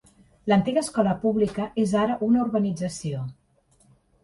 [0.51, 3.23] L'antiga escola pública és ara una urbanització.